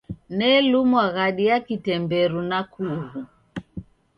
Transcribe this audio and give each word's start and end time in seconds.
Nelumwa 0.37 1.03
ghadi 1.15 1.43
ya 1.49 1.57
kitemberu 1.65 2.41
na 2.49 2.59
kughu. 2.71 3.21